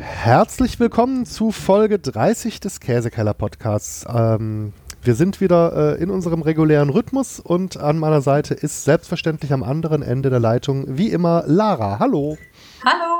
[0.00, 4.06] Herzlich willkommen zu Folge 30 des Käsekeller Podcasts.
[4.08, 9.52] Ähm, wir sind wieder äh, in unserem regulären Rhythmus und an meiner Seite ist selbstverständlich
[9.52, 11.98] am anderen Ende der Leitung wie immer Lara.
[11.98, 12.38] Hallo.
[12.84, 13.17] Hallo.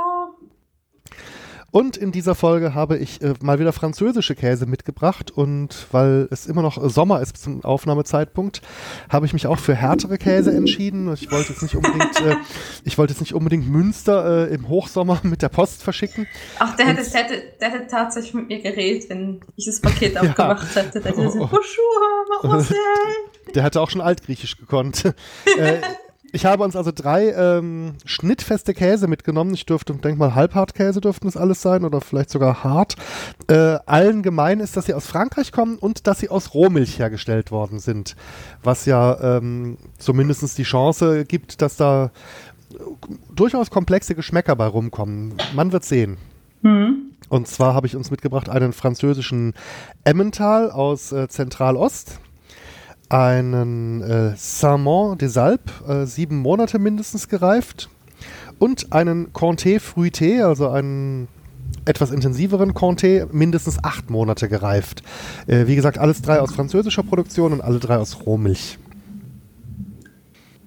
[1.71, 6.47] Und in dieser Folge habe ich äh, mal wieder französische Käse mitgebracht und weil es
[6.47, 8.63] immer noch Sommer ist zum Aufnahmezeitpunkt,
[9.11, 11.13] habe ich mich auch für härtere Käse entschieden.
[11.13, 12.37] Ich wollte jetzt nicht unbedingt, äh,
[12.85, 16.27] ich wollte jetzt nicht unbedingt Münster äh, im Hochsommer mit der Post verschicken.
[16.59, 20.15] Ach, der hätte, der, hätte, der hätte tatsächlich mit mir geredet, wenn ich das Paket
[20.15, 20.23] ja.
[20.23, 21.01] aufgemacht hätte.
[21.01, 22.65] Der hätte gesagt, bonjour,
[23.55, 25.13] Der hätte auch schon altgriechisch gekonnt.
[26.33, 29.55] Äh, ich habe uns also drei ähm, schnittfeste Käse mitgenommen.
[29.55, 32.97] Ich dürfte, denke mal, Halbhartkäse dürften es alles sein oder vielleicht sogar hart.
[33.49, 37.51] Äh, allen gemein ist, dass sie aus Frankreich kommen und dass sie aus Rohmilch hergestellt
[37.51, 38.17] worden sind.
[38.63, 42.11] Was ja ähm, zumindest die Chance gibt, dass da
[43.35, 45.35] durchaus komplexe Geschmäcker bei rumkommen.
[45.55, 46.19] Man wird sehen.
[46.63, 47.13] Mhm.
[47.29, 49.55] Und zwar habe ich uns mitgebracht einen französischen
[50.05, 52.21] Emmental aus äh, Zentralost
[53.09, 57.89] einen äh, Saint-Mont des Alpes, äh, sieben Monate mindestens gereift,
[58.59, 61.29] und einen Comté Fruité, also einen
[61.85, 65.03] etwas intensiveren Comté, mindestens acht Monate gereift.
[65.47, 68.79] Äh, wie gesagt, alles drei aus französischer Produktion und alle drei aus Rohmilch.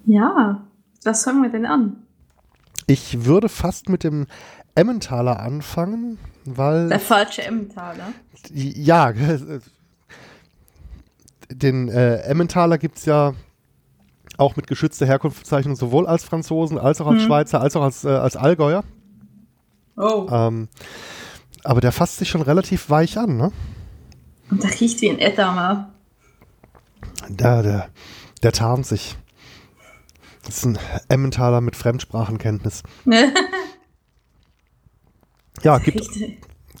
[0.04, 0.66] Ja,
[1.04, 1.96] was fangen wir denn an?
[2.86, 4.26] Ich würde fast mit dem
[4.74, 6.88] Emmentaler anfangen, weil.
[6.88, 8.12] Der falsche Emmentaler?
[8.52, 9.12] Ja,
[11.54, 13.34] den äh, Emmentaler gibt es ja
[14.38, 17.26] auch mit geschützter Herkunftsbezeichnung sowohl als Franzosen, als auch als hm.
[17.26, 18.84] Schweizer, als auch als, äh, als Allgäuer.
[19.96, 20.26] Oh.
[20.30, 20.68] Ähm,
[21.64, 23.52] aber der fasst sich schon relativ weich an, ne?
[24.50, 25.92] Und der riecht wie ein Edamer.
[27.28, 27.88] Der, der,
[28.42, 29.16] der tarnt sich.
[30.44, 32.82] Das ist ein Emmentaler mit Fremdsprachenkenntnis.
[35.62, 36.00] ja, gibt,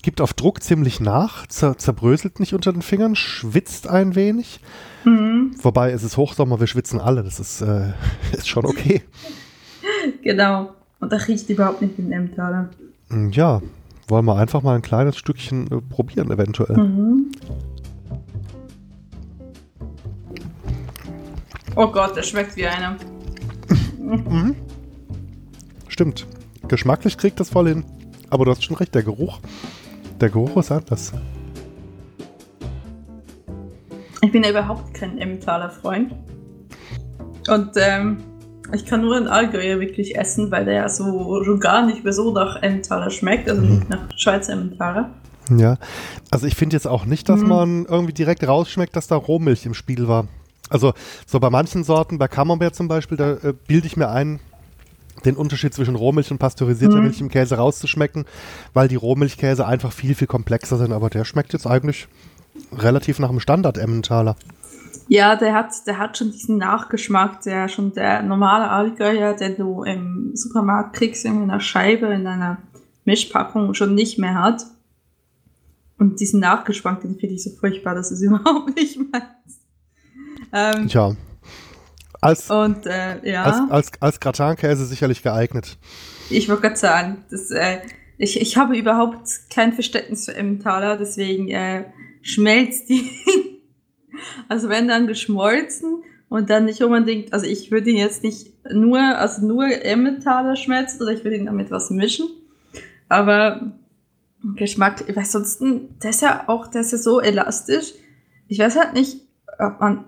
[0.02, 4.60] gibt auf Druck ziemlich nach, zer zerbröselt nicht unter den Fingern, schwitzt ein wenig.
[5.04, 5.54] Mhm.
[5.62, 7.92] Wobei es ist Hochsommer, wir schwitzen alle, das ist, äh,
[8.32, 9.02] ist schon okay.
[10.22, 10.74] genau.
[11.00, 12.70] Und da riecht überhaupt nicht den Emmentaler.
[13.08, 13.62] Hm, ja,
[14.08, 16.76] wollen wir einfach mal ein kleines Stückchen äh, probieren, eventuell.
[16.76, 17.32] Mhm.
[21.74, 22.96] Oh Gott, der schmeckt wie einer.
[23.98, 24.56] mhm.
[25.88, 26.26] Stimmt.
[26.68, 27.84] Geschmacklich kriegt das voll hin.
[28.30, 29.40] Aber du hast schon recht, der Geruch
[30.22, 31.12] der Geruch ist anders.
[34.22, 36.14] Ich bin ja überhaupt kein Emmentaler Freund.
[37.48, 38.18] Und ähm,
[38.72, 42.12] ich kann nur einen Allgäuer wirklich essen, weil der ja so schon gar nicht mehr
[42.12, 43.90] so nach Emmentaler schmeckt, also nicht mhm.
[43.90, 45.10] nach Schweizer Emmentaler.
[45.50, 45.76] Ja,
[46.30, 47.48] also ich finde jetzt auch nicht, dass mhm.
[47.48, 50.28] man irgendwie direkt rausschmeckt, dass da Rohmilch im Spiel war.
[50.70, 50.94] Also
[51.26, 54.38] so bei manchen Sorten, bei Camembert zum Beispiel, da äh, bilde ich mir ein,
[55.24, 57.04] den Unterschied zwischen Rohmilch und pasteurisierter mhm.
[57.04, 58.24] Milch im Käse rauszuschmecken,
[58.72, 60.92] weil die Rohmilchkäse einfach viel, viel komplexer sind.
[60.92, 62.08] Aber der schmeckt jetzt eigentlich
[62.72, 64.36] relativ nach dem Standard-Emmentaler.
[65.08, 69.82] Ja, der hat, der hat schon diesen Nachgeschmack, der schon der normale Allgäuer, den du
[69.82, 72.58] im Supermarkt kriegst, in einer Scheibe, in einer
[73.04, 74.64] Mischpackung schon nicht mehr hat.
[75.98, 79.60] Und diesen Nachgeschmack, den finde ich so furchtbar, dass es überhaupt nicht meins.
[80.52, 81.14] Ähm, Tja,
[82.22, 83.42] als, und, äh, ja.
[83.42, 85.76] als, als, als Gratinkäse sicherlich geeignet.
[86.30, 87.78] Ich wollte gerade sagen, das, äh,
[88.16, 91.84] ich, ich habe überhaupt kein Verständnis für Emmentaler, deswegen äh,
[92.22, 93.10] schmelzt die.
[94.48, 99.00] also wenn dann geschmolzen und dann nicht unbedingt, also ich würde ihn jetzt nicht nur,
[99.00, 102.28] also nur Emmentaler schmelzen oder ich würde ihn damit was mischen.
[103.08, 103.72] Aber
[104.56, 107.94] Geschmack, weil sonst, der ist ja auch, der ist ja so elastisch.
[108.48, 109.20] Ich weiß halt nicht,
[109.58, 110.04] ob man,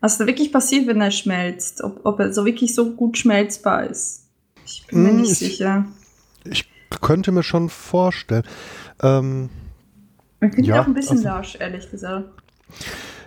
[0.00, 1.82] was da wirklich passiert, wenn er schmelzt.
[1.82, 4.24] Ob, ob er so wirklich so gut schmelzbar ist.
[4.64, 5.86] Ich bin mir hm, nicht ich, sicher.
[6.44, 8.44] Ich könnte mir schon vorstellen.
[9.02, 9.50] Ähm,
[10.40, 12.28] Man finde ja, auch ein bisschen also, lasch, ehrlich gesagt.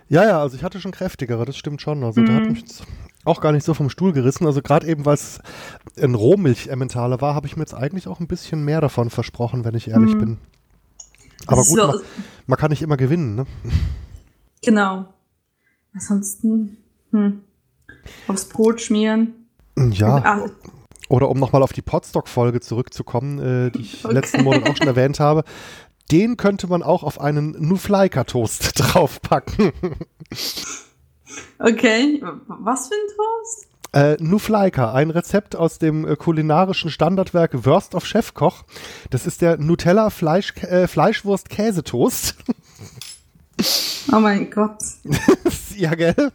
[0.09, 2.03] Ja, ja, also ich hatte schon kräftigere, das stimmt schon.
[2.03, 2.25] Also mhm.
[2.25, 2.63] da hat mich
[3.25, 4.45] auch gar nicht so vom Stuhl gerissen.
[4.45, 5.39] Also gerade eben, weil es
[5.97, 9.75] ein Rohmilch-Emmentaler war, habe ich mir jetzt eigentlich auch ein bisschen mehr davon versprochen, wenn
[9.75, 10.19] ich ehrlich mhm.
[10.19, 10.37] bin.
[11.47, 11.87] Aber gut, so.
[11.87, 11.99] man,
[12.47, 13.45] man, kann nicht immer gewinnen, ne?
[14.63, 15.07] Genau.
[15.93, 16.77] Ansonsten,
[17.11, 17.41] hm,
[18.27, 19.47] aufs Brot schmieren.
[19.91, 20.15] Ja.
[20.17, 20.49] Ah.
[21.09, 24.13] Oder um nochmal auf die Podstock-Folge zurückzukommen, äh, die ich okay.
[24.13, 25.43] letzten Monat auch schon erwähnt habe.
[26.11, 29.71] Den könnte man auch auf einen Nuflaika-Toast draufpacken.
[31.59, 33.67] Okay, was für ein Toast?
[33.93, 38.63] Äh, Nuflaika, ein Rezept aus dem äh, kulinarischen Standardwerk Wurst of Chefkoch.
[39.11, 42.35] Das ist der Nutella Fleisch, äh, Fleischwurst Käsetoast.
[44.11, 44.79] Oh mein Gott.
[45.75, 46.31] ja, gell?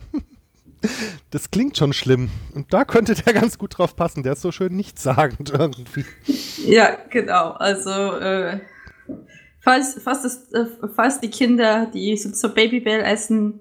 [1.31, 2.31] Das klingt schon schlimm.
[2.55, 4.23] Und da könnte der ganz gut drauf passen.
[4.23, 6.05] Der ist so schön nichtssagend irgendwie.
[6.65, 7.51] Ja, genau.
[7.53, 8.61] Also, äh,
[9.61, 13.61] falls, falls, das, äh, falls die Kinder, die so, so Babybell essen,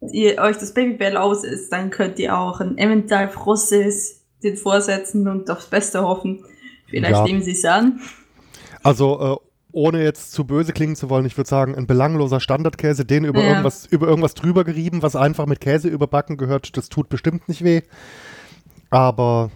[0.00, 5.28] die euch das Babybell aus ist, dann könnt ihr auch ein Emmental Frosses den vorsetzen
[5.28, 6.44] und aufs Beste hoffen.
[6.88, 7.24] Vielleicht Ja.
[7.24, 8.00] nehmen sie es an.
[8.82, 13.04] Also, äh, ohne jetzt zu böse klingen zu wollen, ich würde sagen, ein belangloser Standardkäse,
[13.04, 13.48] den über, Ja.
[13.48, 17.64] irgendwas, über irgendwas drüber gerieben, was einfach mit Käse überbacken gehört, das tut bestimmt nicht
[17.64, 17.82] weh.
[18.90, 19.50] Aber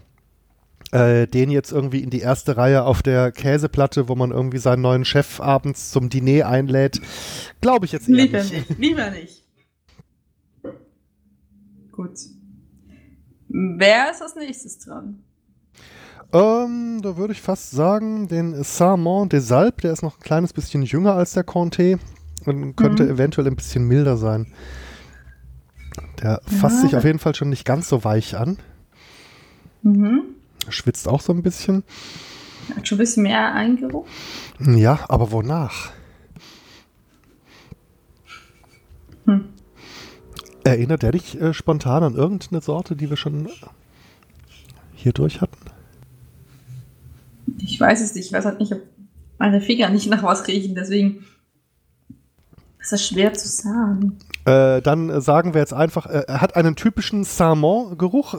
[0.93, 4.83] äh, den jetzt irgendwie in die erste Reihe auf der Käseplatte, wo man irgendwie seinen
[4.83, 7.01] neuen Chef abends zum Diner einlädt,
[7.61, 8.53] glaube ich jetzt eher Lieber nicht.
[8.71, 8.79] nicht.
[8.79, 9.43] Lieber nicht.
[11.93, 12.19] Gut.
[13.49, 15.23] Wer ist als nächstes dran?
[16.33, 20.53] Ähm, da würde ich fast sagen, den Sarment des Alpes, der ist noch ein kleines
[20.53, 21.99] bisschen jünger als der Comté
[22.45, 23.11] und könnte Mhm.
[23.11, 24.47] eventuell ein bisschen milder sein.
[26.23, 26.83] Der fasst Ja.
[26.83, 28.59] sich auf jeden Fall schon nicht ganz so weich an.
[29.83, 30.23] Mhm.
[30.69, 31.85] Schwitzt auch so ein bisschen.
[32.75, 34.11] Hat schon ein bisschen mehr eingerufen.
[34.77, 35.91] Ja, aber wonach?
[39.27, 39.45] Hm.
[40.65, 43.49] Erinnert er dich äh, spontan an irgendeine Sorte, die wir schon
[44.95, 45.56] hier durch hatten?
[47.61, 48.27] Ich weiß es nicht.
[48.27, 48.83] Ich weiß halt nicht, ob
[49.39, 50.75] meine Finger nicht nach was riechen.
[50.75, 51.25] Deswegen
[52.81, 54.19] ist das schwer zu sagen.
[54.45, 58.37] Äh, dann sagen wir jetzt einfach, äh, er hat einen typischen Sarment-Geruch.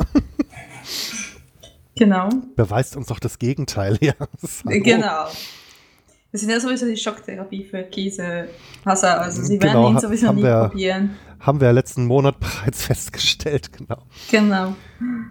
[1.96, 2.30] Genau.
[2.56, 3.98] Beweist uns doch das Gegenteil.
[4.02, 4.14] Ja.
[4.66, 5.26] Genau.
[6.38, 9.22] Das sind ja sowieso die Schocktherapie für Käsehasser.
[9.22, 11.16] Also sie werden Genau, ihn sowieso nie wir- probieren.
[11.40, 13.98] Haben wir ja letzten Monat bereits festgestellt, genau.
[14.30, 14.76] Genau.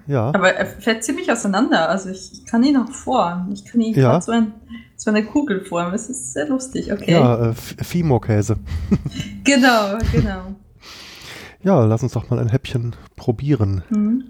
[0.08, 0.28] Ja.
[0.34, 1.88] Aber er fällt ziemlich auseinander.
[1.88, 3.52] Also ich, ich kann ihn noch formen.
[3.52, 4.20] Ich kann ihn Ja.
[4.20, 4.52] so, ein,
[4.96, 5.92] so eine Kugel formen.
[5.92, 6.92] Das ist sehr lustig.
[6.92, 7.12] Okay.
[7.12, 8.56] Ja, äh, F- Fimo-Käse.
[9.44, 10.56] Genau, genau.
[11.62, 13.82] Ja, lass uns doch mal ein Häppchen probieren.
[13.90, 14.24] Mhm.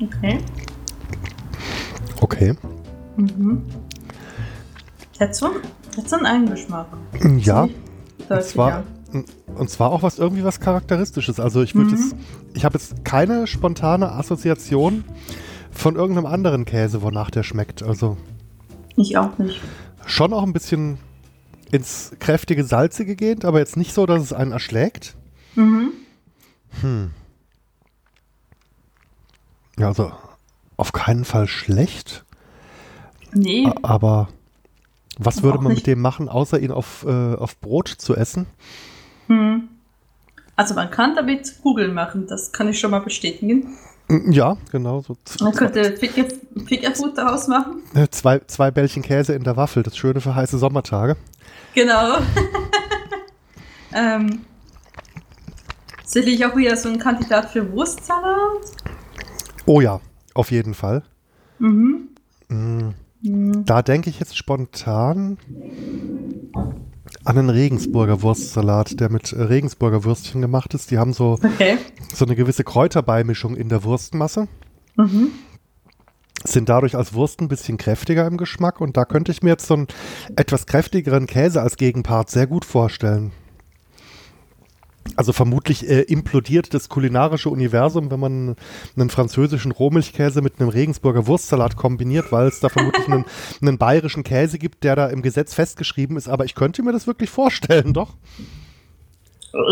[0.00, 0.38] Okay.
[2.20, 2.54] Okay.
[3.16, 3.62] Mhm.
[5.20, 5.46] Hat so,
[5.96, 6.86] hat so einen Eigengeschmack.
[7.38, 7.72] Ja, und
[8.28, 8.84] Deutlich, zwar,
[9.54, 11.38] und zwar auch was irgendwie was Charakteristisches.
[11.40, 11.96] Also ich würde Mhm.
[11.96, 12.16] jetzt,
[12.54, 15.04] ich habe jetzt keine spontane Assoziation
[15.70, 17.82] von irgendeinem anderen Käse, wonach der schmeckt.
[17.82, 18.16] Also
[18.96, 19.60] Ich auch nicht.
[20.06, 20.98] schon auch ein bisschen
[21.72, 25.16] ins kräftige Salzige gehend, aber jetzt nicht so, dass es einen erschlägt.
[25.56, 25.90] Mhm.
[26.80, 27.10] Hm.
[29.78, 30.12] Ja, also
[30.76, 32.24] auf keinen Fall schlecht,
[33.32, 34.28] Nee, aber
[35.18, 38.46] was würde man nicht- mit dem machen, außer ihn auf, äh, auf Brot zu essen?
[39.26, 39.68] hm.
[40.56, 43.76] also man kann damit Kugeln machen, das kann ich schon mal bestätigen.
[44.08, 45.00] Mm, Ja, genau.
[45.02, 46.28] So Man könnte Finger-
[46.66, 47.82] Fingerfood daraus machen.
[48.10, 51.16] zwei, zwei Bällchen Käse in der Waffel, das Schöne für heiße Sommertage.
[51.74, 52.18] Genau.
[53.94, 54.42] ähm,
[56.04, 58.60] sicherlich auch wieder so ein Kandidat für Wurstsalat.
[59.66, 60.00] Oh ja,
[60.34, 61.02] auf jeden Fall.
[61.58, 62.08] Mhm.
[62.48, 62.90] Mm.
[63.64, 65.38] Da denke ich jetzt spontan
[67.24, 70.90] an einen Regensburger Wurstsalat, der mit äh, Regensburger Würstchen gemacht ist.
[70.90, 71.78] Die haben so, Okay.
[72.14, 74.48] so eine gewisse Kräuterbeimischung in der Wurstmasse.
[74.96, 75.28] Mhm.
[76.44, 79.66] sind dadurch als Wurst ein bisschen kräftiger im Geschmack und da könnte ich mir jetzt
[79.66, 79.86] so einen
[80.36, 83.32] etwas kräftigeren Käse als Gegenpart sehr gut vorstellen.
[85.16, 88.56] Also vermutlich äh, implodiert das kulinarische Universum, wenn man
[88.96, 93.24] einen französischen Rohmilchkäse mit einem Regensburger Wurstsalat kombiniert, weil es da vermutlich einen,
[93.60, 96.28] einen bayerischen Käse gibt, der da im Gesetz festgeschrieben ist.
[96.28, 98.14] Aber ich könnte mir das wirklich vorstellen, doch.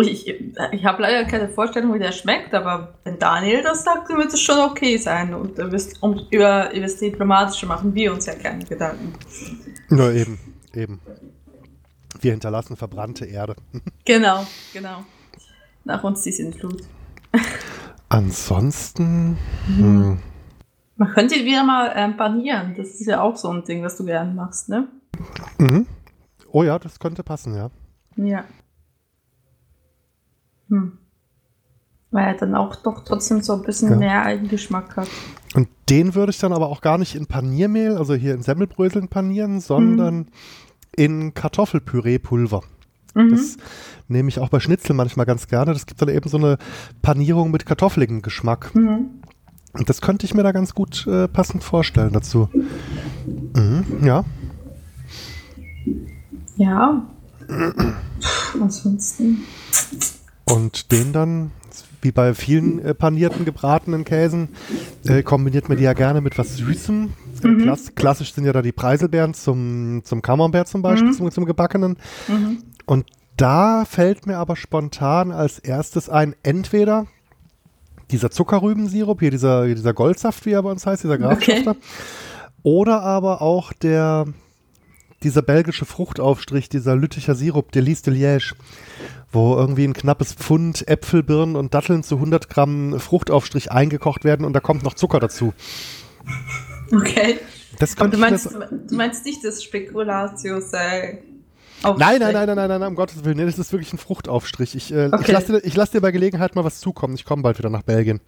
[0.04, 4.18] Ich, ich habe leider keine Vorstellung, wie der schmeckt, aber wenn Daniel das sagt, dann
[4.18, 5.34] wird es schon okay sein.
[5.34, 9.12] Und um, über, über das Diplomatische machen wir uns ja keine Gedanken.
[9.90, 10.38] Ja, eben,
[10.72, 11.00] eben.
[12.20, 13.56] Wir hinterlassen verbrannte Erde.
[14.04, 15.04] Genau, genau.
[15.84, 16.82] Nach uns die Sintflut.
[18.08, 19.38] Ansonsten.
[19.66, 20.18] Hm.
[20.96, 22.74] Man könnte wieder mal ähm, panieren.
[22.76, 24.88] Das ist ja auch so ein Ding, was du gern machst, ne?
[25.58, 25.86] Mhm.
[26.50, 27.70] Oh ja, das könnte passen, ja.
[28.16, 28.44] Ja.
[30.68, 30.98] Hm.
[32.10, 33.96] Weil er dann auch doch trotzdem so ein bisschen Ja.
[33.96, 35.08] mehr Eigengeschmack hat.
[35.54, 39.08] Und den würde ich dann aber auch gar nicht in Paniermehl, also hier in Semmelbröseln
[39.08, 40.28] panieren, sondern
[40.94, 42.62] in Kartoffelpüree-Pulver.
[43.14, 43.30] Mhm.
[43.30, 43.56] Das
[44.08, 45.72] nehme ich auch bei Schnitzel manchmal ganz gerne.
[45.72, 46.58] Das gibt dann eben so eine
[47.02, 48.74] Panierung mit kartoffeligem Geschmack.
[48.74, 49.22] Mhm.
[49.74, 52.48] Und das könnte ich mir da ganz gut äh, passend vorstellen dazu.
[53.54, 54.24] Mhm, ja.
[56.56, 57.06] Ja.
[58.60, 59.42] Ansonsten.
[60.44, 61.50] Und den dann,
[62.02, 64.48] wie bei vielen äh, panierten, gebratenen Käsen,
[65.06, 67.10] äh, kombiniert man die ja gerne mit was Süßem.
[67.42, 67.58] Mhm.
[67.62, 71.14] klass klassisch sind ja da die Preiselbeeren zum, zum Camembert zum Beispiel, Mhm.
[71.14, 71.96] zum, zum Gebackenen.
[72.28, 72.58] Mhm.
[72.86, 73.06] Und
[73.36, 77.06] da fällt mir aber spontan als erstes ein, entweder
[78.10, 81.70] dieser Zuckerrübensirup, hier dieser, dieser Goldsaft, wie er bei uns heißt, dieser Grafschafter.
[81.70, 81.80] Okay.
[82.62, 84.26] Oder aber auch der,
[85.22, 88.54] dieser belgische Fruchtaufstrich, dieser Lütticher Sirup, der Lys de Liège,
[89.30, 94.44] wo irgendwie ein knappes Pfund Äpfel, Birnen und Datteln zu 100 Gramm Fruchtaufstrich eingekocht werden
[94.44, 95.52] und da kommt noch Zucker dazu.
[96.92, 97.38] Okay.
[97.78, 101.18] Das du, meinst, du meinst nicht das Spekulatius äh,
[101.82, 103.38] Nein, nein, nein, nein, nein, nein, um Gottes Willen.
[103.38, 104.76] Nee, das ist wirklich ein Fruchtaufstrich.
[104.76, 105.22] Ich, äh, okay.
[105.22, 107.14] ich lasse dir, lass dir bei Gelegenheit mal was zukommen.
[107.14, 108.20] Ich komme bald wieder nach Belgien.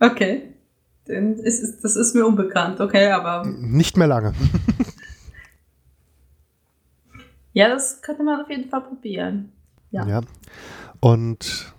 [0.00, 0.54] Okay.
[1.06, 3.44] Ist, das ist mir unbekannt, okay, aber.
[3.46, 4.34] Nicht mehr lange.
[7.52, 9.52] Ja, das könnte man auf jeden Fall probieren.
[9.90, 10.06] Ja.
[10.06, 10.20] ja.
[11.00, 11.74] Und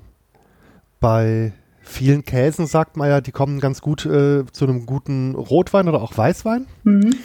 [0.99, 5.87] bei vielen Käsen sagt man ja, die kommen ganz gut äh, zu einem guten Rotwein
[5.87, 6.67] oder auch Weißwein.
[6.83, 7.15] Mhm.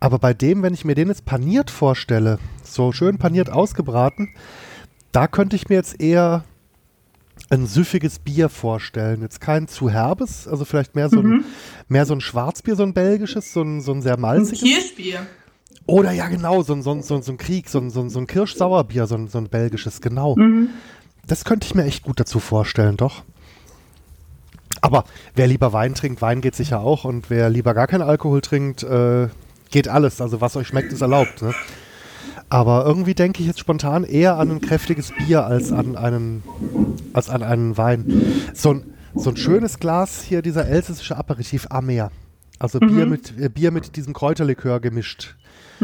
[0.00, 4.34] Aber bei dem, wenn ich mir den jetzt paniert vorstelle, so schön paniert ausgebraten,
[5.12, 6.44] da könnte ich mir jetzt eher
[7.50, 9.22] ein süffiges Bier vorstellen.
[9.22, 11.32] Jetzt kein zu herbes, also vielleicht mehr so, mhm.
[11.32, 11.44] ein,
[11.88, 14.62] mehr so ein Schwarzbier, so ein belgisches, so ein, so ein sehr malziges.
[14.62, 15.26] Ein Kirschbier.
[15.86, 18.26] Oder ja, genau, so ein, so ein, so ein Krieg, so ein, so so ein
[18.26, 20.34] Kirschsauerbier, so ein, so ein belgisches, genau.
[20.36, 20.70] Mhm.
[21.26, 23.22] Das könnte ich mir echt gut dazu vorstellen, doch.
[24.80, 27.04] Aber wer lieber Wein trinkt, Wein geht sicher auch.
[27.04, 29.28] Und wer lieber gar keinen Alkohol trinkt, äh,
[29.70, 30.20] geht alles.
[30.20, 31.40] Also was euch schmeckt, ist erlaubt.
[31.40, 31.54] Ne?
[32.50, 36.42] Aber irgendwie denke ich jetzt spontan eher an ein kräftiges Bier als an einen,
[37.14, 38.22] als an einen Wein.
[38.52, 42.10] So ein, so ein schönes Glas hier, dieser elsässische Aperitif Amer.
[42.58, 42.88] Also mhm.
[42.88, 45.34] Bier, mit, äh, Bier mit diesem Kräuterlikör gemischt.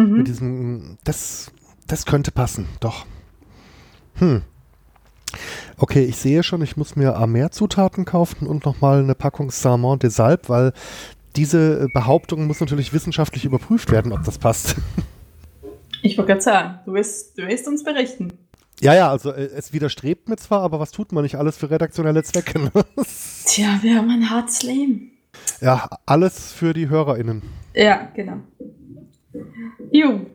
[0.07, 0.17] Mhm.
[0.19, 1.53] Mit diesem, das,
[1.87, 3.07] das könnte passen, doch.
[4.15, 4.43] Hm.
[5.77, 10.19] Okay, ich sehe schon, ich muss mir Amer-Zutaten kaufen und nochmal eine Packung Salmon des
[10.19, 10.73] Alpes, weil
[11.37, 14.77] diese Behauptung muss natürlich wissenschaftlich überprüft werden, ob das passt.
[16.03, 18.33] Ich wollte gerade sagen, du wirst, du wirst uns berichten.
[18.81, 21.71] Ja, ja, also äh, es widerstrebt mir zwar, aber was tut man nicht alles für
[21.71, 22.59] redaktionelle Zwecke?
[22.59, 22.73] Ne?
[23.45, 25.13] Tja, wir haben ein hartes Leben.
[25.61, 27.43] Ja, alles für die HörerInnen.
[27.75, 28.39] Ja, genau.
[29.33, 30.27] Gut,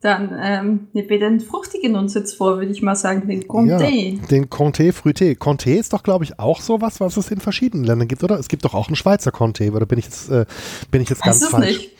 [0.00, 4.18] dann ähm, nehmen wir den Fruchtigen uns jetzt vor, würde ich mal sagen, den Comté.
[4.18, 5.36] Ja, den Comté Fruité.
[5.36, 8.38] Comté ist doch, glaube ich, auch sowas, was es in verschiedenen Ländern gibt, oder?
[8.38, 10.46] Es gibt doch auch einen Schweizer Comté, oder bin ich jetzt, äh,
[10.90, 11.66] bin ich jetzt ganz falsch?
[11.66, 11.90] Nicht.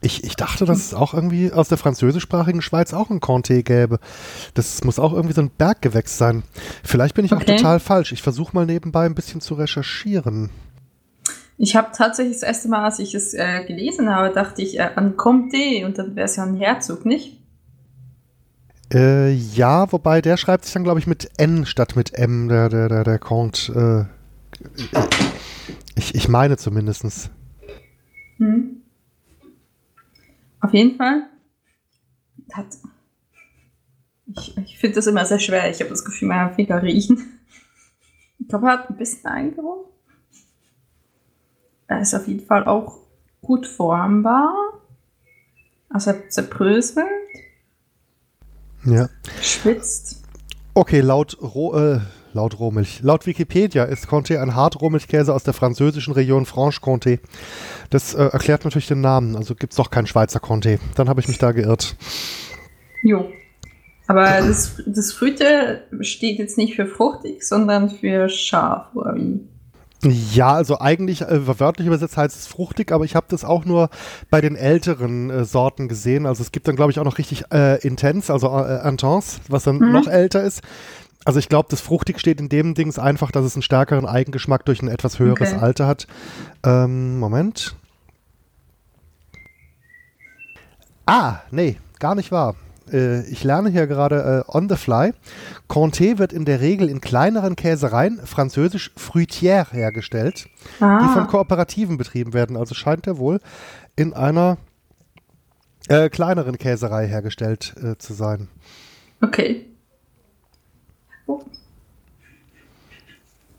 [0.00, 3.98] Ich, ich dachte, dass es auch irgendwie aus der französischsprachigen Schweiz auch ein Comté gäbe.
[4.54, 6.44] Das muss auch irgendwie so ein Berggewächs sein.
[6.84, 7.42] Vielleicht bin ich okay.
[7.42, 8.12] auch total falsch.
[8.12, 10.50] Ich versuche mal nebenbei ein bisschen zu recherchieren.
[11.60, 14.90] Ich habe tatsächlich das erste Mal, als ich es äh, gelesen habe, dachte ich äh,
[14.94, 17.36] an Comté und dann wäre es ja ein Herzog, nicht?
[18.94, 22.68] Äh, ja, wobei der schreibt sich dann, glaube ich, mit N statt mit M, der,
[22.68, 24.08] der, der, der Comte.
[24.80, 24.88] Äh,
[25.96, 27.30] ich, ich meine zumindest.
[28.36, 28.82] Hm.
[30.60, 31.24] Auf jeden Fall
[32.54, 32.66] hat.
[34.26, 35.70] Ich, ich finde das immer sehr schwer.
[35.70, 37.40] Ich habe das Gefühl, meine Finger riechen.
[38.38, 39.86] Ich glaube, er hat ein bisschen eingeholt.
[41.88, 42.98] Er ist auf jeden Fall auch
[43.42, 44.54] gut formbar.
[45.88, 47.06] Also er zerbröselt.
[48.84, 49.08] Ja.
[49.40, 50.22] Schwitzt.
[50.74, 52.00] Okay, laut, Ro äh,
[52.34, 53.00] laut Rohmilch.
[53.02, 57.18] Laut Wikipedia ist Comté ein Hartrohmilchkäse aus der französischen Region Franche-Comté.
[57.90, 59.34] Das äh, erklärt natürlich den Namen.
[59.34, 60.78] Also gibt es doch keinen Schweizer Comté.
[60.94, 61.96] Dann habe ich mich da geirrt.
[63.02, 63.28] Jo.
[64.06, 69.40] Aber das, das Früte steht jetzt nicht für fruchtig, sondern für scharf, oder wie?
[70.10, 73.90] Ja, also eigentlich äh, wörtlich übersetzt heißt es fruchtig, aber ich habe das auch nur
[74.30, 76.26] bei den älteren äh, Sorten gesehen.
[76.26, 79.64] Also es gibt dann, glaube ich, auch noch richtig äh, Intens, also äh, Intense, was
[79.64, 79.92] dann mhm.
[79.92, 80.62] noch älter ist.
[81.24, 84.64] Also ich glaube, das fruchtig steht in dem Dings einfach, dass es einen stärkeren Eigengeschmack
[84.64, 85.60] durch ein etwas höheres okay.
[85.60, 86.06] Alter hat.
[86.64, 87.76] Ähm, Moment.
[91.06, 92.54] Ah, nee, gar nicht wahr.
[92.92, 95.12] Äh, ich lerne hier gerade äh, on the fly.
[95.68, 100.48] Comté wird in der Regel in kleineren Käsereien, französisch Fruitière, hergestellt,
[100.80, 101.00] ah.
[101.02, 102.56] die von Kooperativen betrieben werden.
[102.56, 103.40] Also scheint er wohl
[103.96, 104.58] in einer
[105.88, 108.48] äh, kleineren Käserei hergestellt äh, zu sein.
[109.20, 109.66] Okay.
[111.26, 111.42] Oh.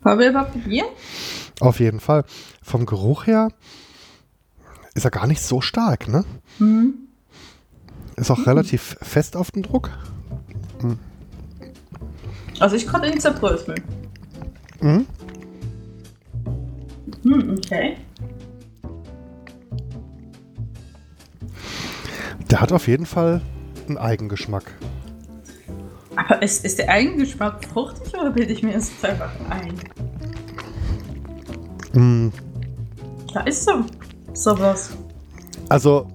[0.02, 0.88] Wollen wir überhaupt probieren?
[1.60, 2.24] Auf jeden Fall.
[2.62, 3.48] Vom Geruch her
[4.94, 6.24] ist er gar nicht so stark, ne?
[6.58, 7.09] Mhm.
[8.20, 8.44] Ist auch mhm.
[8.44, 9.90] relativ fest auf den Druck.
[10.82, 10.98] Mhm.
[12.58, 13.82] Also ich konnte ihn zerbröseln.
[14.82, 15.06] Mhm.
[17.22, 17.96] Hm, okay.
[22.50, 23.40] Der hat auf jeden Fall
[23.88, 24.64] einen Eigengeschmack.
[26.16, 29.74] Aber ist, ist der Eigengeschmack fruchtig oder bilde ich mir das einfach ein?
[31.92, 32.32] Mm.
[33.32, 33.84] Da ist so
[34.34, 34.90] sowas.
[35.70, 36.06] Also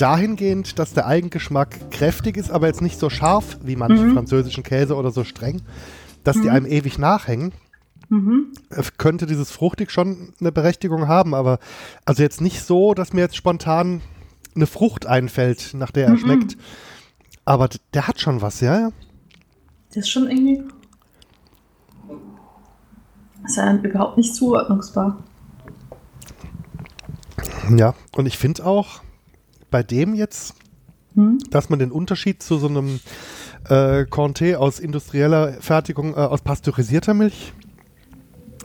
[0.00, 4.14] dahingehend, dass der Eigengeschmack kräftig ist, aber jetzt nicht so scharf wie manche mhm.
[4.14, 5.62] französischen Käse oder so streng,
[6.24, 6.42] dass mhm.
[6.42, 7.52] die einem ewig nachhängen.
[8.08, 8.52] Mhm.
[8.70, 11.60] äh, könnte dieses fruchtig schon eine Berechtigung haben, aber
[12.04, 14.00] also jetzt nicht so, dass mir jetzt spontan
[14.56, 16.18] eine Frucht einfällt, nach der er Mhm.
[16.18, 16.56] schmeckt.
[17.44, 18.90] Aber der hat schon was, ja?
[19.88, 20.62] Das ist schon irgendwie.
[23.42, 25.22] Das ist ja überhaupt nicht zuordnungsbar.
[27.76, 29.02] Ja, und ich finde auch
[29.70, 30.54] bei dem jetzt,
[31.16, 31.38] Hm?
[31.50, 33.00] dass man den Unterschied zu so einem
[33.68, 37.52] äh, Conté aus industrieller Fertigung, äh, aus pasteurisierter Milch,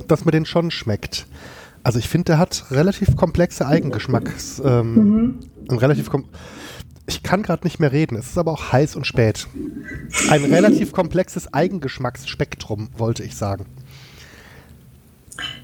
[0.08, 1.26] dass man den schon schmeckt.
[1.82, 5.40] Also ich finde, der hat relativ komplexe Eigengeschmacks, ähm, Mhm.
[5.70, 6.26] ein relativ kom
[7.08, 9.48] ich kann gerade nicht mehr reden, es ist aber auch heiß und spät.
[10.30, 13.68] Ein relativ komplexes Eigengeschmacksspektrum, wollte ich sagen.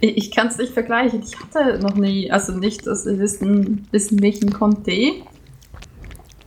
[0.02, 1.22] Ich, ich kann es nicht vergleichen.
[1.24, 5.14] Ich hatte noch nie, also nicht das Wissen, Wissen welchen Conté.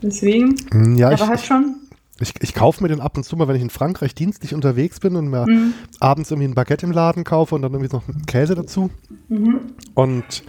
[0.02, 0.56] Deswegen.
[0.72, 1.76] Hm, Ja, ich, aber halt schon.
[2.20, 5.00] ich, ich kaufe mir den ab und zu mal, wenn ich in Frankreich dienstlich unterwegs
[5.00, 5.72] bin und mir Mhm.
[6.00, 8.90] abends irgendwie ein Baguette im Laden kaufe und dann irgendwie noch einen Käse dazu.
[9.28, 9.60] Mhm.
[9.94, 10.42] Und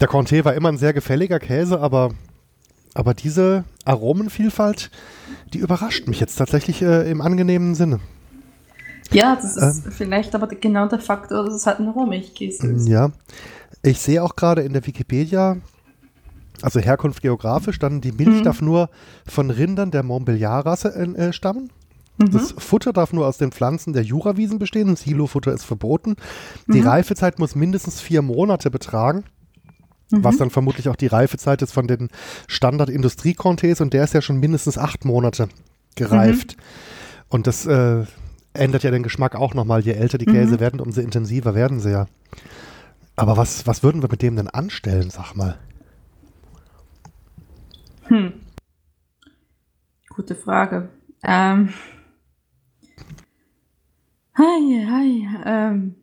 [0.00, 2.10] der Conté war immer ein sehr gefälliger Käse, aber,
[2.94, 4.90] aber diese Aromenvielfalt,
[5.52, 8.00] die überrascht mich jetzt tatsächlich äh, im angenehmen Sinne.
[9.12, 9.92] Ja, das ist Ähm.
[9.92, 12.88] vielleicht aber genau der Faktor, dass es halt ein Rohmilchkäse ist.
[12.88, 13.10] Ja.
[13.82, 15.56] Ich sehe auch gerade in der Wikipedia,
[16.62, 18.44] also Herkunft geografisch, dann die Milch Mhm.
[18.44, 18.90] darf nur
[19.26, 21.70] von Rindern der Montbéliard-Rasse äh, stammen.
[22.18, 22.30] Mhm.
[22.32, 24.96] Das Futter darf nur aus den Pflanzen der Jurawiesen bestehen.
[24.96, 26.16] Silofutter ist verboten.
[26.66, 26.88] Die Mhm.
[26.88, 29.24] Reifezeit muss mindestens vier Monate betragen.
[30.10, 30.38] Was Mhm.
[30.38, 32.08] dann vermutlich auch die Reifezeit ist von den
[32.46, 35.48] Standard-Industrie-Contés und der ist ja schon mindestens acht Monate
[35.96, 36.56] gereift.
[37.28, 38.04] Und das äh,
[38.58, 39.80] ändert ja den Geschmack auch nochmal.
[39.80, 40.60] Je älter die Käse Mhm.
[40.60, 42.06] werden, umso intensiver werden sie ja.
[43.16, 45.58] Aber was, was würden wir mit dem denn anstellen, sag mal?
[48.04, 48.34] Hm.
[50.14, 50.88] Gute Frage.
[51.24, 51.70] Ähm.
[54.34, 55.28] Hi, hi.
[55.44, 55.94] Ähm.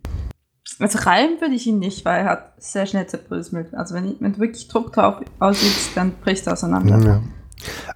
[0.80, 3.74] Also reiben würde ich ihn nicht, weil er hat sehr schnell zerbröselt.
[3.76, 7.00] Also wenn, wenn du wirklich Druck drauf ausübst, dann bricht er auseinander.
[7.00, 7.22] Ja.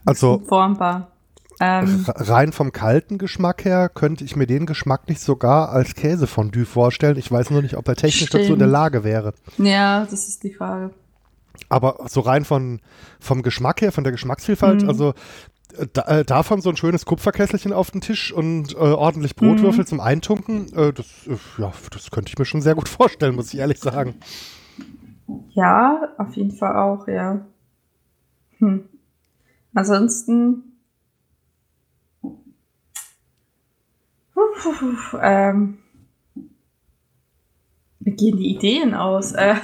[0.05, 1.11] Also Formbar.
[1.59, 6.65] Ähm, rein vom kalten Geschmack her könnte ich mir den Geschmack nicht sogar als Käsefondue
[6.65, 7.17] vorstellen.
[7.17, 8.71] Ich weiß nur nicht, ob er technisch dazu in der Stimmt.
[8.71, 9.33] Lage wäre.
[9.57, 10.91] ja, das ist die Frage.
[11.69, 12.79] Aber so rein von,
[13.19, 14.89] vom Geschmack her, von der Geschmacksvielfalt, Mhm.
[14.89, 15.13] also
[15.79, 19.81] äh, da, äh, davon so ein schönes Kupferkesselchen auf den Tisch und äh, ordentlich Brotwürfel
[19.81, 19.87] Mhm.
[19.87, 23.51] zum Eintunken, äh, das, äh, ja, das könnte ich mir schon sehr gut vorstellen, muss
[23.53, 24.13] ich ehrlich sagen.
[25.49, 27.41] Ja, auf jeden Fall auch, ja.
[28.59, 28.85] Hm.
[29.73, 30.63] Ansonsten.
[35.21, 35.77] Ähm,
[37.99, 39.31] wie gehen die Ideen aus?
[39.33, 39.55] Äh,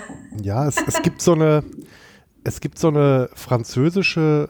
[0.42, 1.64] Ja, es, es gibt so eine,
[2.44, 4.50] es gibt so eine französische,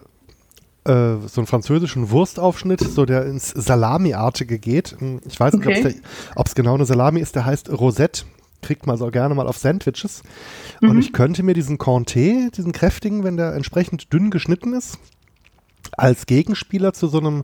[0.86, 4.95] äh, so einen französischen Wurstaufschnitt, so der ins Salami-artige geht.
[4.99, 5.95] Hm, Ich weiß nicht, Okay.
[6.36, 8.23] ob es genau eine Salami ist, der heißt Rosette.
[8.62, 10.23] Kriegt man so gerne mal auf Sandwiches.
[10.81, 10.99] Und Mhm.
[10.99, 14.97] ich könnte mir diesen Conté, diesen kräftigen, wenn der entsprechend dünn geschnitten ist,
[15.97, 17.43] als Gegenspieler zu so einem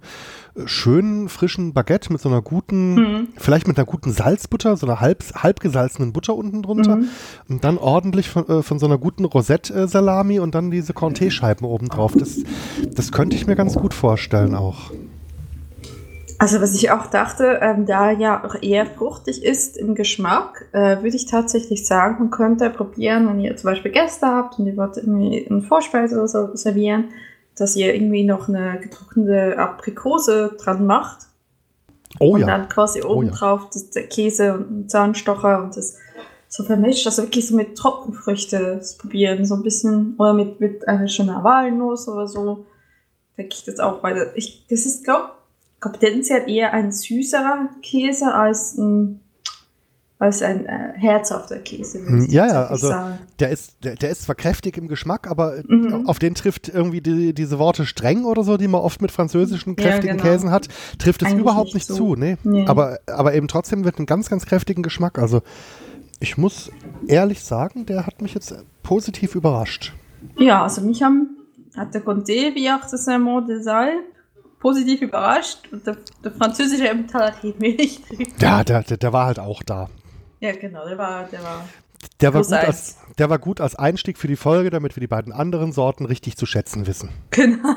[0.56, 3.28] äh, schönen, frischen Baguette mit so einer guten, Mhm.
[3.38, 6.98] vielleicht mit einer guten Salzbutter, so einer halb, halb gesalzenen Butter unten drunter.
[6.98, 7.08] Mhm.
[7.48, 11.90] Und dann ordentlich von, äh, von so einer guten Rosette-Salami und dann diese Conté-Scheiben oben
[11.90, 12.14] drauf.
[12.18, 12.40] Das,
[12.96, 14.92] das könnte ich mir ganz gut vorstellen auch.
[16.42, 21.02] Also was ich auch dachte, ähm, da ja auch eher fruchtig ist im Geschmack, äh,
[21.04, 24.78] würde ich tatsächlich sagen, man könnte probieren, wenn ihr zum Beispiel Gäste habt und ihr
[24.78, 27.10] wollt irgendwie eine Vorspeise oder so servieren,
[27.60, 31.28] dass ihr irgendwie noch eine getrocknete Aprikose dran macht
[32.20, 32.48] Oh und ja.
[32.48, 33.34] dann quasi Oh oben ja.
[33.34, 35.98] drauf das, der Käse und ein Zahnstocher und das
[36.48, 41.08] so vermischt, also wirklich so mit Trockenfrüchte probieren, so ein bisschen, oder mit, mit einer
[41.08, 42.66] schönen Walnuss oder so,
[43.38, 45.30] denke ich das auch, weil ich, das ist, glaube
[45.80, 49.22] glaub, tendenziell eher ein süßerer Käse als ein,
[50.20, 52.02] als ein äh, herzhafter Käse.
[52.06, 53.20] würde ich Ja, ja, also sagen.
[53.40, 56.08] Der ist, der, der ist zwar kräftig im Geschmack, aber äh, Mhm.
[56.08, 59.76] auf den trifft irgendwie die, diese Worte streng oder so, die man oft mit französischen
[59.80, 60.30] Ja, kräftigen genau.
[60.30, 61.96] Käsen hat, trifft es Eigentlich überhaupt nicht nicht so.
[61.96, 62.16] zu.
[62.16, 62.36] Nee.
[62.44, 62.66] Nee.
[62.68, 65.18] Aber, aber eben trotzdem mit einem ganz, ganz kräftigen Geschmack.
[65.20, 65.42] Also
[66.20, 66.70] ich muss
[67.08, 68.54] ehrlich sagen, der hat mich jetzt
[68.84, 69.94] positiv überrascht.
[70.38, 71.38] Ja, also mich haben,
[71.78, 73.92] hat der Conté wie auch das Saint de Sal
[74.60, 78.02] positiv überrascht und der, der französische Emmentaler hat ihn wenig.
[78.42, 79.88] Ja, der, der, der war halt auch da.
[80.40, 81.66] Ja, genau, der war, der war.
[82.22, 82.66] Der war, gut eins.
[82.66, 86.06] als, der war gut als Einstieg für die Folge, damit wir die beiden anderen Sorten
[86.06, 87.10] richtig zu schätzen wissen.
[87.32, 87.76] Genau.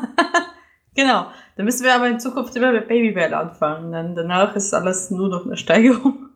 [0.94, 1.27] genau.
[1.57, 3.92] Dann müssen wir aber in Zukunft immer mit Babybell anfangen.
[3.92, 6.29] Dann danach ist alles nur noch eine Steigerung.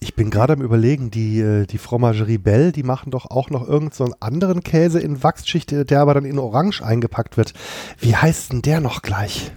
[0.00, 3.66] Ich bin gerade am überlegen, die, äh, die Fromagerie Bell, die machen doch auch noch
[3.66, 7.54] irgendeinen so anderen Käse in Wachsschicht, der aber dann in Orange eingepackt wird.
[7.98, 9.52] Wie heißt denn der noch gleich?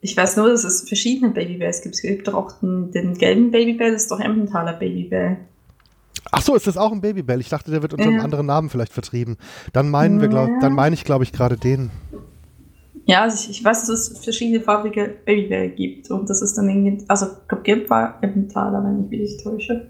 [0.00, 1.96] Ich weiß nur, dass es verschiedene Babybells gibt.
[1.96, 5.38] Es gibt doch auch den, den gelben Babybell, das ist doch Emmentaler Babybell.
[6.30, 7.40] Ach so, ist das auch ein Babybell?
[7.40, 8.22] Ich dachte, der wird unter einem Ja.
[8.22, 9.36] anderen Namen vielleicht vertrieben.
[9.72, 11.90] Dann meinen wir, glaub, dann meine ich, glaube ich, gerade den.
[13.06, 16.10] Ja, also ich, ich weiß, dass es verschiedene farbige Babybell gibt.
[16.10, 19.42] Und das ist dann irgendwie, also ich glaube, gelb war Emmentaler, wenn ich mich nicht
[19.42, 19.86] täusche.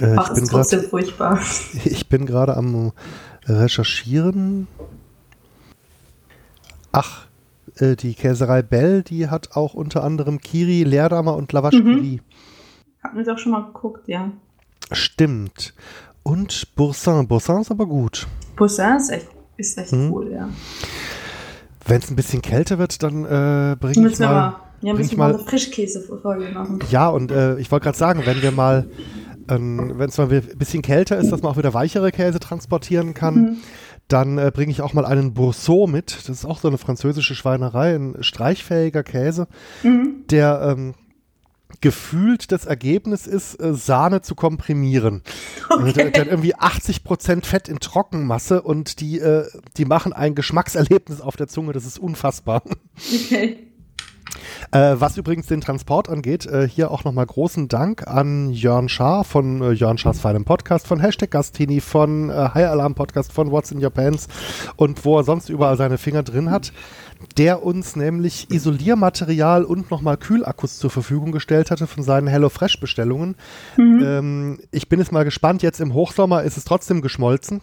[0.00, 1.40] Äh, Ach, ich bin ist trotzdem gerade furchtbar.
[1.84, 2.92] ich bin gerade am
[3.46, 4.68] Recherchieren.
[6.92, 7.26] Ach,
[7.76, 12.20] äh, die Käserei Bell, die hat auch unter anderem Kiri, Leerdammer und Lavash Mhm.
[13.02, 14.30] Hatten wir doch schon mal geguckt, ja.
[14.92, 15.72] Stimmt.
[16.22, 17.26] Und Boursin.
[17.28, 18.26] Boursin ist aber gut.
[18.56, 20.12] Poussin ist echt, ist echt Mhm.
[20.12, 20.48] cool, ja.
[21.86, 24.26] Wenn es ein bisschen kälter wird, dann äh, bringe ich mal.
[24.28, 26.78] mal, ja, müssen wir mal mal- eine Frischkäse-Folge machen.
[26.90, 28.86] Ja, und äh, ich wollte gerade sagen, wenn wir mal,
[29.48, 33.14] ähm, wenn es mal ein bisschen kälter ist, dass man auch wieder weichere Käse transportieren
[33.14, 33.56] kann, Mhm.
[34.12, 36.16] Dann äh, bringe ich auch mal einen Bourseau mit.
[36.16, 39.46] Das ist auch so eine französische Schweinerei, ein streichfähiger Käse,
[39.82, 40.24] Mhm.
[40.30, 40.94] der ähm,
[41.80, 45.22] gefühlt das Ergebnis ist, äh, Sahne zu komprimieren.
[45.68, 49.46] Also Der, der hat irgendwie 80% Fett in Trockenmasse und die, äh,
[49.76, 52.62] die machen ein Geschmackserlebnis auf der Zunge, das ist unfassbar.
[52.96, 53.69] Okay.
[54.72, 59.24] Äh, was übrigens den Transport angeht, äh, hier auch nochmal großen Dank an Jörn Schaar
[59.24, 63.50] von äh, Jörn Schaars feinem Podcast, von Hashtag Gastini, von äh, High Alarm Podcast, von
[63.50, 64.28] What's in Your Pants
[64.76, 66.72] und wo er sonst überall seine Finger drin hat,
[67.36, 73.36] der uns nämlich Isoliermaterial und nochmal Kühlakkus zur Verfügung gestellt hatte von seinen HelloFresh-Bestellungen.
[73.76, 74.02] Mhm.
[74.02, 77.60] Ähm, ich bin jetzt mal gespannt, jetzt im Hochsommer ist es trotzdem geschmolzen.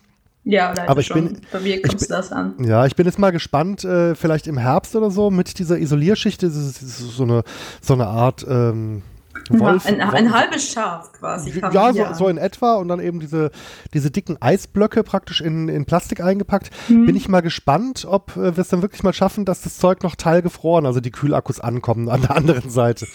[0.49, 1.25] Ja, Aber ich schon.
[1.33, 2.53] bin- Bei mir kommt bin- das an.
[2.63, 6.41] Ja, ich bin jetzt mal gespannt, äh, vielleicht im Herbst oder so mit dieser Isolierschicht,
[6.41, 7.43] das ist, das ist so, eine,
[7.81, 9.01] so eine Art ähm,
[9.49, 9.85] Wolf.
[9.85, 11.51] ein, ein Wolf- halbes Schaf quasi.
[11.71, 13.51] ja, so, so in etwa und dann eben diese,
[13.93, 16.69] diese dicken Eisblöcke praktisch in, in Plastik eingepackt.
[16.89, 17.05] Mhm.
[17.05, 20.01] Bin ich mal gespannt, ob äh, wir es dann wirklich mal schaffen, dass das Zeug
[20.03, 23.05] noch teilgefroren, also die Kühlakkus ankommen an der anderen Seite.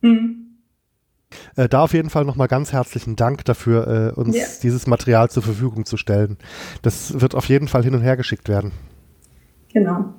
[0.00, 0.49] Mhm.
[1.56, 4.44] Äh, da auf jeden Fall nochmal ganz herzlichen Dank dafür, äh, uns Ja.
[4.62, 6.36] dieses Material zur Verfügung zu stellen.
[6.82, 8.72] Das wird auf jeden Fall hin und her geschickt werden.
[9.72, 10.14] Genau.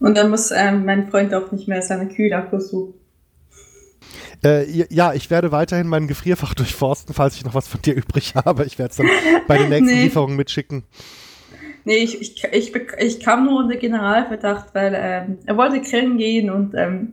[0.00, 2.94] Und dann muss ähm, mein Freund auch nicht mehr seine Kühlakkus suchen.
[4.44, 8.34] Äh, ja, ich werde weiterhin mein Gefrierfach durchforsten, falls ich noch was von dir übrig
[8.34, 8.64] habe.
[8.64, 9.08] Ich werde es dann
[9.48, 10.02] bei den nächsten Nee.
[10.04, 10.84] Lieferungen mitschicken.
[11.86, 16.48] Nee, ich, ich, ich, ich kam nur unter Generalverdacht, weil ähm, er wollte grillen gehen
[16.50, 17.12] und ähm,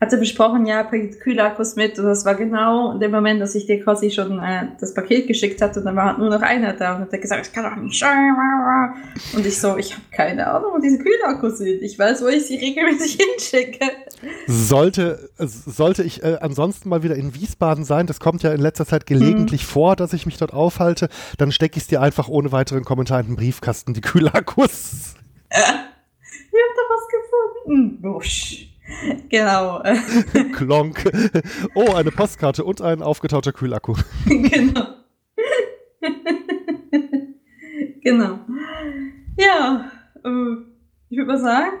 [0.00, 1.98] hatte besprochen, ja, bringt Kühlakkus mit.
[1.98, 5.26] Und das war genau in dem Moment, dass ich dir quasi schon äh, das Paket
[5.26, 7.52] geschickt hatte und dann war halt nur noch einer da und hat er gesagt, ich
[7.52, 8.34] kann doch nicht sein.
[9.34, 11.82] Und ich so, ich habe keine Ahnung, wo diese Kühlakkus sind.
[11.82, 13.86] Ich weiß, wo ich sie regelmäßig hinschicke.
[14.46, 18.60] Sollte, äh, sollte ich äh, ansonsten mal wieder in Wiesbaden sein, das kommt ja in
[18.60, 21.08] letzter Zeit gelegentlich vor, dass ich mich dort aufhalte,
[21.38, 25.14] dann stecke ich es dir einfach ohne weiteren Kommentar in den Briefkasten, die Kühlakkus.
[25.52, 27.08] Ihr habt doch was
[27.64, 27.98] gefunden.
[28.02, 28.68] Wusch.
[29.28, 29.82] Genau.
[30.52, 31.04] Klonk.
[31.74, 33.94] Oh, eine Postkarte und ein aufgetauchter Kühlakku.
[34.26, 34.86] genau.
[38.02, 38.38] genau.
[39.36, 39.90] Ja,
[40.24, 40.56] äh,
[41.10, 41.72] ich würde mal sagen,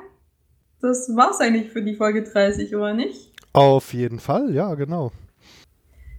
[0.80, 3.32] das war's eigentlich für die Folge 30, oder nicht?
[3.52, 5.12] Auf jeden Fall, ja, genau.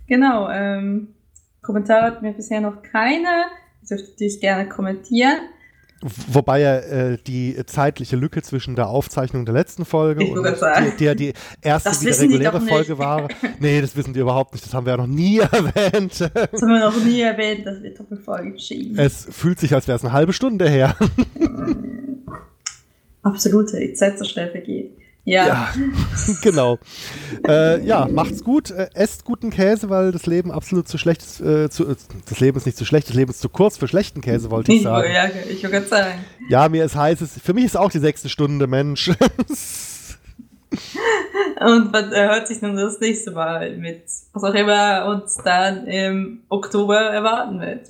[0.08, 0.50] Genau.
[0.50, 1.14] Ähm,
[1.62, 3.46] Kommentare hatten wir bisher noch keine.
[3.82, 5.40] Ihr dürft natürlich gerne kommentieren.
[6.02, 10.94] Wobei ja äh, die zeitliche Lücke zwischen der Aufzeichnung der letzten Folge Ich und sagen.
[10.98, 12.62] die, die erste Das wieder reguläre.
[12.62, 13.28] Folge war.
[13.60, 14.66] Nee, das wissen die überhaupt nicht.
[14.66, 16.22] Das haben wir ja noch nie erwähnt.
[16.22, 18.98] Das haben wir noch nie erwähnt, dass wir Doppelfolge schieben.
[18.98, 20.96] Es fühlt sich, als wäre es eine halbe Stunde her.
[23.22, 23.78] Absolute,
[24.62, 24.92] die
[25.26, 25.46] Ja.
[25.48, 25.74] Ja,
[26.42, 26.80] genau.
[27.48, 28.72] Äh, ja, macht's gut.
[28.72, 31.40] Äh, esst guten Käse, weil das Leben absolut zu schlecht ist.
[31.42, 31.96] Äh, zu, äh,
[32.28, 34.72] das Leben ist nicht zu schlecht, das Leben ist zu kurz für schlechten Käse, wollte
[34.72, 35.12] ich Ich, sagen.
[35.14, 36.26] ja, ich wollte gerade sagen.
[36.50, 37.22] Ja, mir ist heiß.
[37.22, 39.12] Es, für mich ist auch die sechste Stunde, Mensch.
[41.60, 44.04] Und man äh, hört sich dann das nächste Mal mit,
[44.34, 47.88] was auch immer uns dann im Oktober erwarten wird.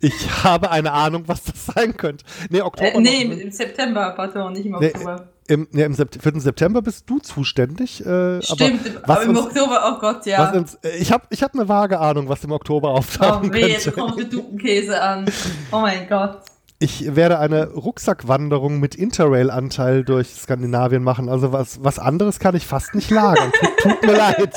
[0.00, 2.24] Ich habe eine Ahnung, was das sein könnte.
[2.50, 2.94] Nee, Oktober.
[2.94, 5.28] Äh, nee, noch- im September, pardon, nicht im Nee, Oktober.
[5.48, 8.04] Im, nee, im Sept für den September bist du zuständig.
[8.04, 10.50] Äh, Stimmt, was aber im uns- Oktober, oh Gott, ja.
[10.52, 13.66] uns, äh, ich habe ich hab eine vage Ahnung, was im Oktober Oh auftauchen weh,
[13.66, 14.00] jetzt könnte.
[14.00, 15.24] kommt der Dupenkäse an.
[15.72, 16.40] Oh mein Gott.
[16.80, 21.28] Ich werde eine Rucksackwanderung mit Interrail-Anteil durch Skandinavien machen.
[21.28, 23.50] Also was, was anderes kann ich fast nicht lagern.
[23.58, 24.54] Tut, tut mir leid.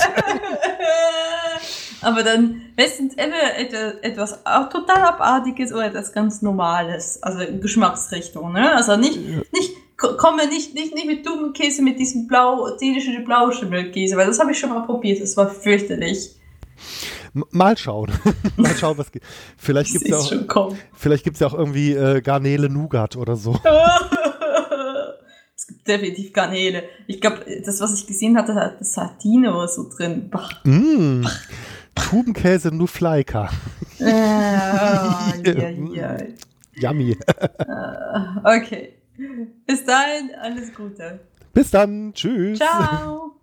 [2.03, 7.21] Aber dann meistens immer etwas, etwas auch total Abartiges oder etwas ganz Normales.
[7.21, 8.75] Also in Geschmacksrichtung, ne?
[8.75, 9.71] Also nicht, nicht,
[10.17, 14.51] komme nicht, nicht, nicht mit dummen Käse, mit diesem blau, dänischen Blauschimmelkäse, weil das habe
[14.51, 16.35] ich schon mal probiert, das war fürchterlich.
[17.33, 18.11] Mal schauen.
[18.57, 19.21] mal schauen, was geht.
[19.57, 23.57] Vielleicht gibt es ja, auch- vielleicht gibt's ja auch irgendwie äh, Garnele Nougat oder so.
[25.53, 26.85] Es gibt definitiv Garnele.
[27.05, 30.27] Ich glaube, das, was ich gesehen hatte, hat das Sardine oder so drin.
[30.31, 30.49] Bah.
[30.63, 31.23] Mm.
[31.93, 33.47] Tubenkäse Nufleika.
[33.99, 36.17] Äh, ja, ja.
[36.73, 37.15] Yummy.
[38.43, 38.93] Okay.
[39.65, 41.19] Bis dahin, alles Gute.
[41.53, 42.13] Bis dann.
[42.13, 42.59] Tschüss.
[42.59, 43.35] Ciao.